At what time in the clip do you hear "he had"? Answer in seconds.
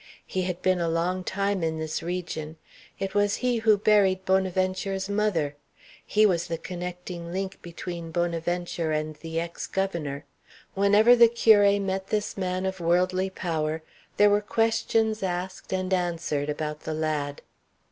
0.25-0.63